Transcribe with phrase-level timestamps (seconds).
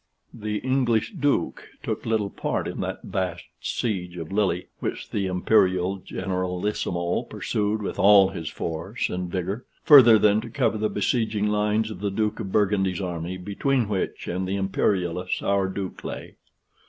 [0.33, 5.97] The English Duke took little part in that vast siege of Lille, which the Imperial
[5.97, 11.89] Generalissimo pursued with all his force and vigor, further than to cover the besieging lines
[11.89, 16.33] from the Duke of Burgundy's army, between which and the Imperialists our Duke lay.